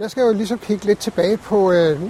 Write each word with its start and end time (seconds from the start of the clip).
Jeg 0.00 0.10
skal 0.10 0.22
jo 0.22 0.32
ligesom 0.32 0.58
kigge 0.58 0.84
lidt 0.84 0.98
tilbage 0.98 1.36
på 1.36 1.72
øh, 1.72 2.02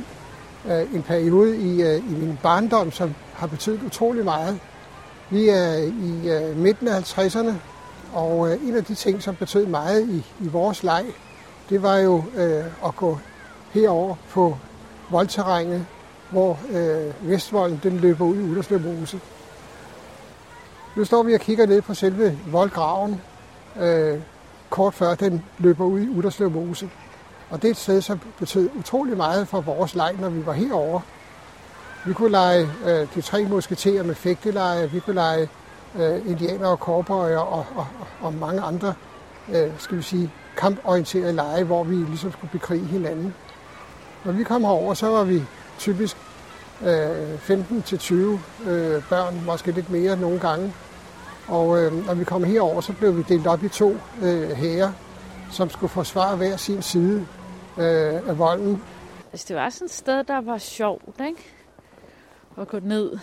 øh, 0.67 0.95
en 0.95 1.03
periode 1.03 1.57
i, 1.57 1.83
øh, 1.83 1.97
i 1.97 2.15
min 2.15 2.39
barndom, 2.43 2.93
som 2.93 3.15
har 3.35 3.47
betydet 3.47 3.83
utrolig 3.87 4.25
meget. 4.25 4.61
Vi 5.31 5.49
er 5.49 5.75
i 5.77 6.29
øh, 6.29 6.57
midten 6.57 6.89
af 6.89 7.19
50'erne, 7.19 7.53
og 8.13 8.53
øh, 8.53 8.69
en 8.69 8.77
af 8.77 8.85
de 8.85 8.95
ting, 8.95 9.23
som 9.23 9.37
betød 9.37 9.67
meget 9.67 10.09
i, 10.09 10.27
i 10.41 10.49
vores 10.49 10.83
leg, 10.83 11.05
det 11.69 11.83
var 11.83 11.97
jo 11.97 12.25
øh, 12.37 12.65
at 12.87 12.97
gå 12.97 13.19
herover 13.71 14.15
på 14.31 14.57
voldterrænet, 15.11 15.87
hvor 16.31 16.59
øh, 16.71 17.31
Vestvolden 17.31 17.81
den 17.83 17.97
løber 17.97 18.25
ud 18.25 18.37
i 18.37 18.43
Udderslev 18.43 18.81
Mose. 18.81 19.21
Nu 20.97 21.05
står 21.05 21.23
vi 21.23 21.35
og 21.35 21.41
kigger 21.41 21.67
ned 21.67 21.83
på 21.83 21.95
selve 21.95 22.39
voldgraven, 22.47 23.21
øh, 23.81 24.19
kort 24.71 24.95
før 24.95 25.15
den 25.15 25.45
løber 25.59 25.85
ud 25.85 26.01
i 26.01 26.09
Udderslev 26.09 26.51
Mose. 26.51 26.91
Og 27.51 27.63
det 27.63 27.69
er 27.69 27.73
et 27.73 27.77
sted, 27.77 28.03
som 28.03 28.21
betød 28.39 28.71
utrolig 28.79 29.17
meget 29.17 29.49
for 29.49 29.61
vores 29.61 29.95
leg, 29.95 30.15
når 30.21 30.29
vi 30.29 30.47
var 30.47 30.53
herovre. 30.53 31.01
Vi 32.07 32.13
kunne 32.13 32.31
lege 32.31 32.69
øh, 32.87 33.07
de 33.15 33.21
tre 33.21 33.45
musketerer 33.45 34.03
med 34.03 34.15
fægteleje, 34.15 34.91
vi 34.91 35.01
kunne 35.01 35.15
lege 35.15 35.49
øh, 35.99 36.27
indianer 36.27 36.67
og 36.69 36.77
cowboyer 36.77 37.39
og, 37.39 37.67
og, 37.77 37.87
og 38.21 38.35
mange 38.35 38.61
andre, 38.61 38.95
øh, 39.53 39.71
skal 39.79 39.97
vi 39.97 40.03
sige, 40.03 40.33
kamporienterede 40.57 41.33
lege, 41.33 41.65
hvor 41.65 41.85
vi 41.85 41.95
ligesom 41.95 42.33
skulle 42.33 42.51
bekrige 42.51 42.85
hinanden. 42.85 43.35
Når 44.25 44.33
vi 44.33 44.45
kom 44.45 44.65
herover, 44.65 44.95
så 44.95 45.07
var 45.11 45.25
vi 45.25 45.43
typisk 45.79 46.17
øh, 46.83 47.35
15-20 47.35 48.15
øh, 48.69 49.03
børn, 49.09 49.43
måske 49.47 49.73
lidt 49.73 49.91
mere 49.91 50.17
nogle 50.17 50.39
gange. 50.39 50.75
Og 51.49 51.83
øh, 51.83 52.07
når 52.07 52.15
vi 52.15 52.25
kom 52.25 52.45
herover, 52.45 52.81
så 52.81 52.93
blev 52.93 53.17
vi 53.17 53.23
delt 53.23 53.47
op 53.47 53.65
i 53.65 53.69
to 53.69 53.97
øh, 54.23 54.51
hære, 54.51 54.93
som 55.51 55.71
skulle 55.71 55.91
forsvare 55.91 56.37
hver 56.37 56.57
sin 56.57 56.83
side 56.83 57.27
øh, 57.79 58.29
af 58.29 58.39
volden. 58.39 58.83
Altså, 59.33 59.47
det 59.49 59.57
var 59.57 59.71
sådan 59.71 59.85
et 59.85 59.91
sted, 59.91 60.25
der 60.25 60.41
var 60.41 60.59
sjovt, 60.59 61.21
ikke? 61.21 61.53
At 62.59 62.69
gå 62.69 62.79
ned. 62.79 63.19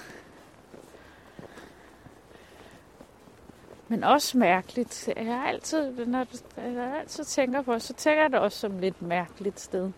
Men 3.88 4.04
også 4.04 4.38
mærkeligt. 4.38 5.09
Jeg 5.17 5.26
har 5.26 5.48
altid, 5.48 6.06
når 6.06 6.26
jeg 6.56 7.00
altid 7.00 7.23
tænker 7.23 7.62
på, 7.62 7.80
så 7.80 7.94
tænker 7.94 8.22
jeg 8.22 8.31
det 8.31 8.39
også 8.39 8.59
som 8.59 8.76
et 8.76 8.81
lidt 8.81 9.02
mærkeligt 9.02 9.59
sted. 9.59 9.92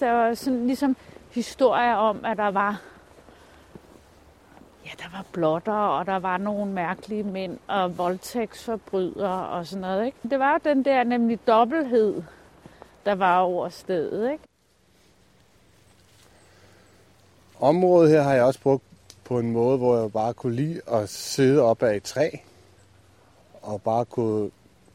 Der 0.00 0.12
var 0.12 0.34
sådan 0.34 0.66
ligesom 0.66 0.96
historier 1.30 1.94
om, 1.94 2.24
at 2.24 2.36
der 2.36 2.50
var 2.50 2.80
ja, 4.84 4.90
der 4.98 5.16
var 5.16 5.24
blotter, 5.32 5.72
og 5.72 6.06
der 6.06 6.18
var 6.18 6.36
nogle 6.36 6.72
mærkelige 6.72 7.22
mænd 7.22 7.58
og 7.66 7.98
voldtægtsforbrydere 7.98 9.48
og 9.48 9.66
sådan 9.66 9.80
noget. 9.80 10.06
Ikke? 10.06 10.18
Det 10.30 10.38
var 10.38 10.58
den 10.58 10.84
der 10.84 11.04
nemlig 11.04 11.46
dobbelthed, 11.46 12.22
der 13.08 13.14
var 13.14 13.38
over 13.38 13.68
stedet. 13.68 14.32
Ikke? 14.32 14.44
Området 17.60 18.10
her 18.10 18.22
har 18.22 18.34
jeg 18.34 18.44
også 18.44 18.60
brugt 18.60 18.84
på 19.24 19.38
en 19.38 19.52
måde, 19.52 19.78
hvor 19.78 20.00
jeg 20.00 20.12
bare 20.12 20.34
kunne 20.34 20.54
lide 20.54 20.80
at 20.86 21.08
sidde 21.08 21.62
op 21.62 21.82
ad 21.82 21.96
et 21.96 22.02
træ 22.02 22.30
og 23.62 23.82
bare 23.82 24.04
kunne 24.04 24.50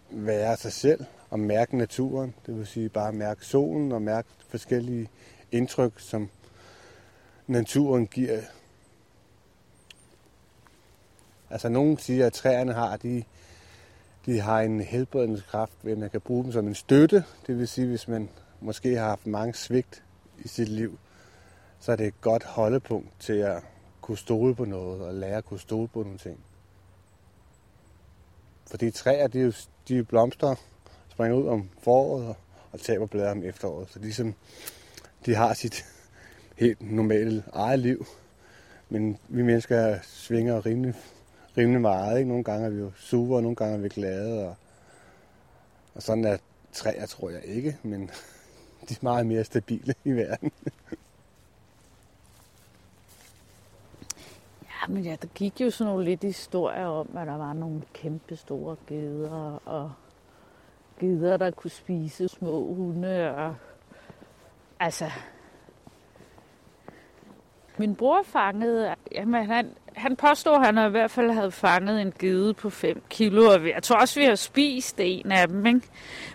være 0.09 0.58
sig 0.58 0.73
selv 0.73 1.06
og 1.30 1.39
mærke 1.39 1.78
naturen. 1.78 2.36
Det 2.45 2.58
vil 2.58 2.67
sige 2.67 2.89
bare 2.89 3.14
mærke 3.14 3.45
solen 3.45 3.91
og 3.91 4.02
mærke 4.02 4.28
forskellige 4.47 5.09
indtryk, 5.52 5.94
som 5.97 6.30
naturen 7.47 8.08
giver. 8.08 8.41
Altså 11.50 11.69
nogen 11.69 11.97
siger, 11.97 12.25
at 12.25 12.34
træerne 12.34 12.73
har, 12.73 12.97
de, 12.97 13.23
de 14.26 14.40
har 14.40 14.62
en 14.62 14.82
helbredende 14.82 15.42
kraft, 15.50 15.74
ved 15.84 15.92
at 15.92 15.98
man 15.98 16.10
kan 16.10 16.22
bruge 16.22 16.44
dem 16.44 16.52
som 16.52 16.68
en 16.68 16.76
støtte. 16.76 17.24
Det 17.48 17.58
vil 17.58 17.68
sige, 17.68 17.88
hvis 17.88 18.08
man 18.08 18.30
måske 18.62 18.96
har 18.96 19.06
haft 19.06 19.28
mange 19.28 19.54
svigt 19.54 20.04
i 20.40 20.48
sit 20.48 20.70
liv, 20.70 21.00
så 21.80 21.92
er 21.92 21.96
det 21.96 22.08
et 22.08 22.22
godt 22.22 22.44
holdepunkt 22.44 23.10
til 23.20 23.34
at 23.34 23.64
kunne 24.02 24.18
stole 24.18 24.56
på 24.56 24.66
noget 24.66 25.02
og 25.02 25.14
lære 25.14 25.38
at 25.38 25.46
kunne 25.46 25.59
stole 25.59 25.88
på 25.88 26.03
nogle 26.03 26.18
ting. 26.18 26.40
Fordi 28.68 28.92
træer, 28.92 29.28
de, 29.28 29.40
jo, 29.40 29.53
de 29.88 30.03
blomster, 30.03 30.56
springer 31.09 31.38
ud 31.38 31.47
om 31.47 31.70
foråret 31.81 32.28
og, 32.28 32.36
og 32.72 32.80
taber 32.80 33.06
blade 33.06 33.31
om 33.31 33.44
efteråret. 33.44 33.90
Så 33.90 34.00
ligesom 34.00 34.36
de 35.26 35.36
har 35.36 35.53
sit 35.53 35.86
helt 36.56 36.92
normale 36.92 37.44
eget 37.53 37.80
liv. 37.80 38.06
Men 38.90 39.18
vi 39.28 39.42
mennesker 39.42 40.00
svinger 40.03 40.66
rimelig, 40.66 40.94
rimelig 41.58 41.81
meget. 41.81 42.18
Ikke? 42.18 42.30
Nogle 42.30 42.44
gange 42.44 42.66
er 42.66 42.69
vi 42.69 42.80
jo 42.80 42.91
sure, 42.96 43.38
og 43.38 43.41
nogle 43.41 43.56
gange 43.56 43.75
er 43.75 43.80
vi 43.80 43.90
glade. 43.90 44.47
Og, 44.47 44.56
og 45.96 46.02
sådan 46.03 46.25
er 46.25 46.38
træer, 46.72 47.06
tror 47.06 47.30
jeg 47.30 47.44
ikke, 47.44 47.78
men 47.84 48.02
de 48.90 48.94
er 48.94 49.00
meget 49.02 49.25
mere 49.25 49.44
stabile 49.44 49.96
i 50.03 50.12
verden. 50.12 50.52
Ja, 54.64 54.88
men 54.88 55.03
ja, 55.03 55.16
der 55.22 55.28
gik 55.36 55.62
jo 55.62 55.69
sådan 55.69 55.91
nogle 55.91 56.06
lidt 56.06 56.24
historier 56.24 56.86
om, 56.86 57.18
at 57.18 57.28
der 57.28 57.38
var 57.38 57.53
nogle 57.53 57.81
kæmpe 57.94 58.35
store 58.35 58.75
geder, 58.88 59.62
og 59.66 59.91
geder, 61.00 61.38
der 61.38 61.52
kunne 61.52 61.72
spise 61.72 62.28
små 62.28 62.74
hunde, 62.74 63.35
og 63.35 63.56
altså... 64.80 65.12
Min 67.78 67.95
bror 67.95 68.23
fangede, 68.23 68.95
jamen 69.11 69.45
han, 69.45 69.69
han 69.94 70.16
påstod, 70.16 70.56
at 70.56 70.66
han 70.66 70.88
i 70.88 70.91
hvert 70.91 71.11
fald 71.11 71.31
havde 71.31 71.51
fanget 71.51 72.01
en 72.01 72.13
gede 72.19 72.53
på 72.53 72.69
5 72.69 73.03
kilo, 73.09 73.50
og 73.50 73.67
jeg 73.67 73.84
tror 73.84 73.95
også, 73.95 74.19
vi 74.19 74.25
har 74.25 74.35
spist 74.35 75.00
en 75.00 75.31
af 75.31 75.47
dem, 75.47 75.66
ikke? 75.66 75.81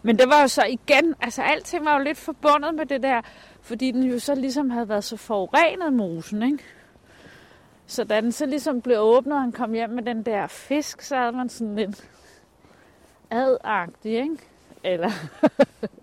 Men 0.02 0.18
det 0.18 0.28
var 0.28 0.40
jo 0.40 0.48
så 0.48 0.64
igen, 0.64 1.14
altså 1.20 1.42
alting 1.42 1.84
var 1.84 1.98
jo 1.98 2.04
lidt 2.04 2.18
forbundet 2.18 2.74
med 2.74 2.86
det 2.86 3.02
der, 3.02 3.20
fordi 3.60 3.90
den 3.90 4.02
jo 4.02 4.18
så 4.18 4.34
ligesom 4.34 4.70
havde 4.70 4.88
været 4.88 5.04
så 5.04 5.16
forurenet 5.16 5.92
mosen, 5.92 6.42
ikke? 6.42 6.64
Så 7.86 8.04
da 8.04 8.20
den 8.20 8.32
så 8.32 8.46
ligesom 8.46 8.82
blev 8.82 8.96
åbnet, 9.00 9.34
og 9.34 9.40
han 9.40 9.52
kom 9.52 9.72
hjem 9.72 9.90
med 9.90 10.02
den 10.02 10.22
der 10.22 10.46
fisk, 10.46 11.02
så 11.02 11.16
havde 11.16 11.32
man 11.32 11.48
sådan 11.48 11.76
lidt 11.76 12.08
adagtig, 13.30 14.12
ikke? 14.12 14.36
Eller, 14.84 15.10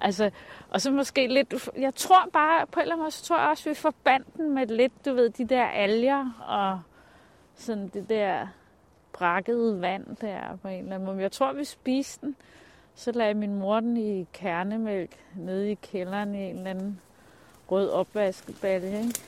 altså, 0.00 0.30
og 0.70 0.80
så 0.80 0.90
måske 0.90 1.26
lidt, 1.26 1.68
jeg 1.78 1.94
tror 1.94 2.28
bare, 2.32 2.66
på 2.66 2.80
en 2.80 2.82
eller 2.82 2.94
anden 2.94 3.02
måde, 3.04 3.10
så 3.10 3.24
tror 3.24 3.40
jeg 3.40 3.48
også, 3.48 3.68
vi 3.68 3.74
forbandt 3.74 4.34
den 4.36 4.54
med 4.54 4.66
lidt, 4.66 5.04
du 5.04 5.14
ved, 5.14 5.30
de 5.30 5.44
der 5.44 5.64
alger, 5.64 6.44
og 6.48 6.80
sådan 7.54 7.88
det 7.88 8.08
der 8.08 8.46
brakkede 9.12 9.80
vand 9.80 10.16
der 10.16 10.56
på 10.62 10.68
en 10.68 10.78
eller 10.78 10.94
anden 10.94 11.06
måde. 11.06 11.22
Jeg 11.22 11.32
tror, 11.32 11.52
vi 11.52 11.64
spiste 11.64 12.26
den. 12.26 12.36
Så 12.94 13.12
lagde 13.12 13.34
min 13.34 13.54
mor 13.54 13.80
den 13.80 13.96
i 13.96 14.26
kernemælk 14.32 15.10
nede 15.36 15.70
i 15.70 15.74
kælderen 15.74 16.34
i 16.34 16.38
en 16.38 16.56
eller 16.56 16.70
anden 16.70 17.00
rød 17.70 17.90
opvaskebalje, 17.90 18.98
ikke? 18.98 19.20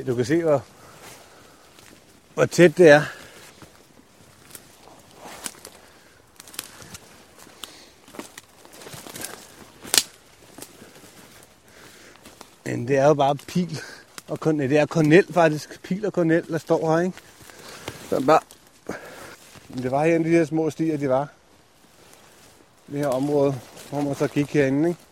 Se, 0.00 0.06
du 0.06 0.14
kan 0.14 0.24
se, 0.24 0.42
hvor, 0.42 0.64
hvor 2.34 2.44
tæt 2.44 2.78
det 2.78 2.88
er. 2.88 3.02
Men 12.64 12.88
det 12.88 12.96
er 12.96 13.06
jo 13.06 13.14
bare 13.14 13.36
pil 13.36 13.80
og 14.28 14.40
kornel. 14.40 14.70
Det 14.70 14.78
er 14.78 14.86
kornel 14.86 15.32
faktisk. 15.32 15.82
Pil 15.82 16.06
og 16.06 16.12
kornel, 16.12 16.48
der 16.48 16.58
står 16.58 16.96
her, 16.96 17.04
ikke? 17.04 17.18
Så 18.08 18.24
bare... 18.26 18.40
Men 19.68 19.82
det 19.82 19.90
var 19.90 20.04
her 20.04 20.18
de 20.18 20.28
her 20.28 20.44
små 20.44 20.70
stier, 20.70 20.96
de 20.96 21.08
var. 21.08 21.28
Det 22.86 22.98
her 22.98 23.08
område, 23.08 23.60
hvor 23.90 24.00
man 24.00 24.14
så 24.14 24.28
gik 24.28 24.54
herinde, 24.54 24.88
ikke? 24.88 25.09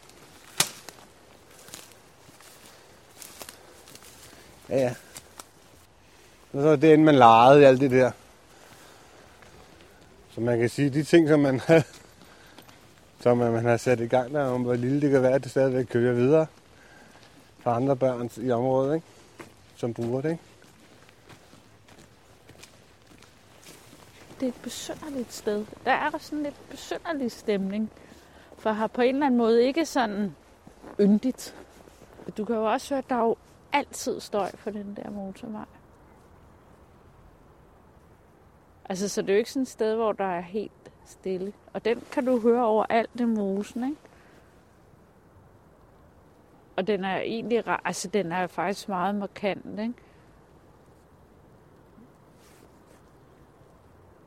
Ja, 4.69 4.79
ja. 4.79 4.95
Og 6.53 6.63
så 6.63 6.69
er 6.69 6.77
det, 6.77 6.99
man 6.99 7.15
legede 7.15 7.61
i 7.61 7.65
alt 7.65 7.81
det 7.81 7.91
der. 7.91 8.11
Så 10.35 10.41
man 10.41 10.59
kan 10.59 10.69
sige, 10.69 10.91
de 10.91 11.03
ting, 11.03 11.29
som 11.29 11.41
man 11.41 11.61
som 13.21 13.39
man 13.39 13.65
har 13.65 13.77
sat 13.77 14.01
i 14.01 14.07
gang 14.07 14.35
der, 14.35 14.45
om 14.45 14.63
hvor 14.63 14.75
lille 14.75 15.01
det 15.01 15.11
kan 15.11 15.23
være, 15.23 15.33
at 15.33 15.43
det 15.43 15.51
stadigvæk 15.51 15.87
kører 15.87 16.15
videre 16.15 16.47
for 17.59 17.71
andre 17.71 17.97
børn 17.97 18.31
i 18.37 18.51
området, 18.51 18.95
ikke? 18.95 19.07
som 19.77 19.95
bruger 19.95 20.21
det. 20.21 20.31
Ikke? 20.31 20.43
Det 24.41 24.47
er 24.47 24.49
et 24.49 24.61
besynderligt 24.63 25.33
sted. 25.33 25.67
Der 25.85 25.93
er 25.93 26.11
der 26.11 26.19
sådan 26.19 26.43
lidt 26.43 26.71
besynderlig 26.71 27.33
stemning. 27.33 27.91
For 28.59 28.73
har 28.73 28.87
på 28.87 29.03
en 29.03 29.15
eller 29.15 29.27
anden 29.27 29.39
måde 29.39 29.65
ikke 29.65 29.87
sådan 29.87 30.35
yndigt. 31.01 31.55
Du 32.37 32.45
kan 32.45 32.57
jo 32.57 32.73
også 32.73 32.95
høre, 32.95 32.99
at 32.99 33.09
der 33.09 33.15
er 33.15 33.21
jo 33.21 33.37
altid 33.73 34.21
støj 34.21 34.51
på 34.57 34.71
den 34.71 34.97
der 34.97 35.11
motorvej. 35.11 35.65
Altså, 38.89 39.09
så 39.09 39.23
det 39.23 39.31
er 39.31 39.35
jo 39.35 39.39
ikke 39.39 39.53
sådan 39.53 39.63
et 39.63 39.69
sted, 39.69 39.95
hvor 39.95 40.13
der 40.13 40.25
er 40.25 40.41
helt 40.41 40.93
stille. 41.05 41.53
Og 41.73 41.85
den 41.85 42.03
kan 42.13 42.25
du 42.25 42.41
høre 42.41 42.65
over 42.67 42.85
alt 42.89 43.11
det 43.19 43.29
mosen, 43.29 43.85
ikke? 43.85 44.01
og 46.79 46.87
den 46.87 47.05
er 47.05 47.19
egentlig, 47.19 47.65
altså 47.85 48.09
den 48.09 48.33
er 48.33 48.47
faktisk 48.47 48.89
meget 48.89 49.15
markant, 49.15 49.79
ikke? 49.81 49.95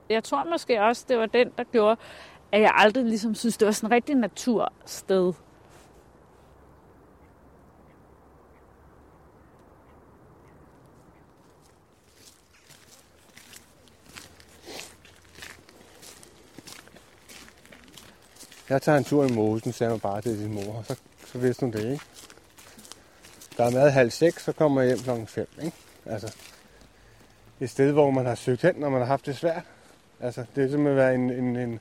Jeg 0.09 0.23
tror 0.23 0.43
måske 0.43 0.81
også, 0.81 1.05
det 1.09 1.17
var 1.17 1.25
den, 1.25 1.51
der 1.57 1.63
gjorde, 1.63 1.97
at 2.51 2.61
jeg 2.61 2.71
aldrig 2.73 3.05
ligesom 3.05 3.35
synes, 3.35 3.57
det 3.57 3.65
var 3.65 3.71
sådan 3.71 3.87
en 3.87 3.91
rigtig 3.91 4.15
natursted. 4.15 5.33
Jeg 18.71 18.81
tager 18.81 18.97
en 18.97 19.03
tur 19.03 19.25
i 19.25 19.31
mosen, 19.31 19.73
sagde 19.73 19.89
man 19.89 19.99
bare 19.99 20.21
til 20.21 20.37
sin 20.37 20.53
mor, 20.53 20.73
og 20.73 20.85
så, 20.85 20.95
så 21.25 21.37
vidste 21.37 21.61
hun 21.61 21.71
det, 21.71 21.91
ikke? 21.91 22.03
Der 23.57 23.65
er 23.65 23.71
mad 23.71 23.89
halv 23.89 24.11
seks, 24.11 24.43
så 24.43 24.51
kommer 24.51 24.81
jeg 24.81 24.89
hjem 24.89 24.99
klokken 24.99 25.27
5, 25.27 25.47
ikke? 25.63 25.77
Altså, 26.05 26.35
et 27.59 27.69
sted, 27.69 27.91
hvor 27.91 28.11
man 28.11 28.25
har 28.25 28.35
søgt 28.35 28.61
hen, 28.61 28.75
når 28.77 28.89
man 28.89 28.99
har 28.99 29.07
haft 29.07 29.25
det 29.25 29.37
svært. 29.37 29.63
Altså, 30.19 30.45
det 30.55 30.63
er 30.63 30.69
simpelthen 30.69 30.95
være 30.95 31.15
en, 31.15 31.29
en, 31.29 31.55
en 31.55 31.79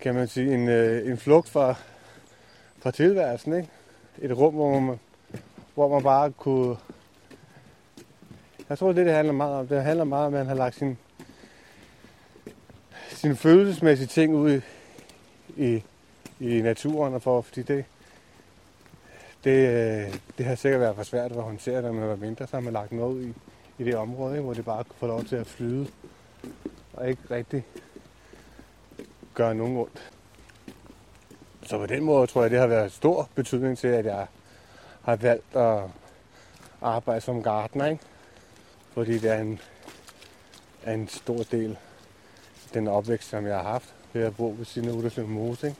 kan 0.00 0.14
man 0.14 0.28
sige, 0.28 0.54
en, 0.54 0.68
øh, 0.68 1.10
en 1.10 1.18
flugt 1.18 1.48
fra, 1.48 1.74
fra 2.78 2.90
tilværelsen, 2.90 3.52
ikke? 3.56 3.68
Et 4.18 4.36
rum, 4.36 4.54
hvor 4.54 4.80
man, 4.80 5.00
hvor 5.74 5.88
man 5.88 6.02
bare 6.02 6.32
kunne... 6.32 6.76
Jeg 8.68 8.78
tror, 8.78 8.92
det, 8.92 9.06
det 9.06 9.14
handler 9.14 9.34
meget 9.34 9.54
om. 9.54 9.68
Det 9.68 9.82
handler 9.82 10.04
meget 10.04 10.26
om, 10.26 10.34
at 10.34 10.38
man 10.40 10.46
har 10.46 10.54
lagt 10.54 10.74
sin, 10.74 10.98
sin 13.08 13.36
følelsesmæssige 13.36 14.06
ting 14.06 14.34
ud 14.34 14.52
i, 14.52 14.60
i, 15.56 15.82
i 16.40 16.60
naturen, 16.60 17.14
og 17.14 17.22
for, 17.22 17.40
fordi 17.40 17.62
det, 17.62 17.84
det, 19.44 19.68
øh, 19.68 20.18
det 20.38 20.46
har 20.46 20.54
sikkert 20.54 20.80
været 20.80 20.96
for 20.96 21.02
svært 21.02 21.32
at 21.32 21.42
håndtere, 21.42 21.82
når 21.82 21.92
man 21.92 22.08
var 22.08 22.16
mindre, 22.16 22.46
så 22.46 22.56
har 22.56 22.60
man 22.60 22.72
lagt 22.72 22.92
noget 22.92 23.14
ud 23.14 23.22
i, 23.22 23.34
i 23.78 23.84
det 23.84 23.96
område, 23.96 24.34
ikke? 24.34 24.44
hvor 24.44 24.54
det 24.54 24.64
bare 24.64 24.84
kunne 24.84 24.98
få 24.98 25.06
lov 25.06 25.24
til 25.24 25.36
at 25.36 25.46
flyde, 25.46 25.86
og 26.92 27.10
ikke 27.10 27.22
rigtig 27.30 27.64
gøre 29.34 29.54
nogen 29.54 29.76
ondt. 29.76 30.12
Så 31.62 31.78
på 31.78 31.86
den 31.86 32.04
måde 32.04 32.26
tror 32.26 32.42
jeg, 32.42 32.50
det 32.50 32.58
har 32.58 32.66
været 32.66 32.92
stor 32.92 33.28
betydning 33.34 33.78
til, 33.78 33.88
at 33.88 34.04
jeg 34.04 34.26
har 35.02 35.16
valgt 35.16 35.56
at 35.56 35.82
arbejde 36.82 37.20
som 37.20 37.42
gartner, 37.42 37.86
ikke? 37.86 38.02
fordi 38.92 39.18
det 39.18 39.30
er 39.30 39.40
en, 39.40 39.60
er 40.82 40.94
en 40.94 41.08
stor 41.08 41.42
del 41.50 41.70
af 41.70 42.70
den 42.74 42.88
opvækst, 42.88 43.28
som 43.28 43.46
jeg 43.46 43.56
har 43.56 43.62
haft 43.62 43.95
her, 44.12 44.26
at 44.26 44.36
bo 44.36 44.54
ved 44.58 44.64
siden 44.64 44.88
af 44.88 44.92
Uderslev 44.92 45.28
Mose. 45.28 45.66
Ikke? 45.66 45.78